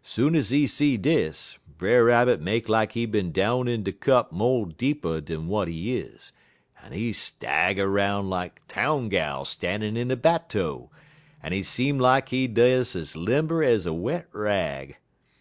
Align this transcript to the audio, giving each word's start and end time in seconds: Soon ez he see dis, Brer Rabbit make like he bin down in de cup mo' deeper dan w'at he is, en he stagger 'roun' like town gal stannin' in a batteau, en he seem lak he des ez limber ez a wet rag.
Soon 0.00 0.36
ez 0.36 0.50
he 0.50 0.68
see 0.68 0.96
dis, 0.96 1.58
Brer 1.76 2.04
Rabbit 2.04 2.40
make 2.40 2.68
like 2.68 2.92
he 2.92 3.04
bin 3.04 3.32
down 3.32 3.66
in 3.66 3.82
de 3.82 3.90
cup 3.90 4.30
mo' 4.30 4.66
deeper 4.66 5.20
dan 5.20 5.46
w'at 5.48 5.66
he 5.66 5.96
is, 5.96 6.32
en 6.84 6.92
he 6.92 7.12
stagger 7.12 7.88
'roun' 7.90 8.30
like 8.30 8.64
town 8.68 9.08
gal 9.08 9.44
stannin' 9.44 9.96
in 9.96 10.08
a 10.12 10.16
batteau, 10.16 10.90
en 11.42 11.50
he 11.52 11.64
seem 11.64 11.98
lak 11.98 12.28
he 12.28 12.46
des 12.46 12.94
ez 12.96 13.16
limber 13.16 13.64
ez 13.64 13.84
a 13.84 13.92
wet 13.92 14.28
rag. 14.32 14.98